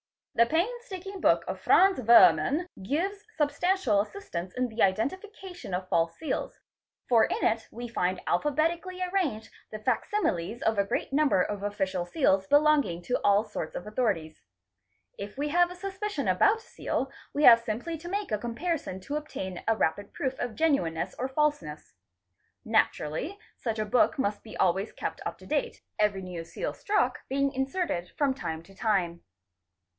The 0.33 0.47
painstaking 0.47 1.21
book 1.21 1.43
of 1.47 1.59
Franz 1.61 1.99
Wurmann"®™© 1.99 2.67
gives 2.83 3.23
substantial 3.37 4.01
assist 4.01 4.33
ance 4.33 4.55
in 4.55 4.67
the 4.69 4.81
identification 4.81 5.75
of 5.75 5.89
false 5.89 6.17
seals, 6.17 6.59
for 7.07 7.25
in 7.25 7.45
it 7.45 7.67
we 7.69 7.87
find 7.87 8.19
alphabetically 8.25 9.03
arranged 9.03 9.51
the 9.69 9.77
facsimiles 9.77 10.63
of 10.63 10.79
a 10.79 10.83
great 10.85 11.13
number 11.13 11.43
of 11.43 11.61
official 11.61 12.05
seals 12.05 12.47
belonging 12.47 13.03
to 13.03 13.19
all 13.23 13.43
sorts 13.43 13.75
of 13.75 13.85
authorities. 13.85 14.41
If 15.19 15.37
we 15.37 15.49
havea 15.49 15.75
suspicion 15.75 16.27
about 16.27 16.57
a 16.57 16.61
seal, 16.61 17.11
we 17.31 17.43
have— 17.43 17.59
simply 17.67 17.95
to 17.99 18.09
make 18.09 18.31
a 18.31 18.39
comparison 18.39 19.01
to 19.01 19.17
obtain 19.17 19.61
a 19.67 19.75
rapid 19.75 20.13
proof 20.13 20.39
of 20.39 20.55
genuineness 20.55 21.13
or 21.19 21.27
falseness. 21.27 21.93
Naturally 22.65 23.37
such 23.55 23.77
a 23.77 23.85
book 23.85 24.17
must 24.17 24.41
be 24.43 24.57
always 24.57 24.93
kept 24.93 25.21
up 25.27 25.37
to 25.37 25.45
date, 25.45 25.83
every 25.99 26.23
new 26.23 26.43
seal 26.43 26.73
struck 26.73 27.19
being 27.29 27.53
inserted 27.53 28.09
from 28.17 28.33
time 28.33 28.63
to 28.63 28.73
time. 28.73 29.21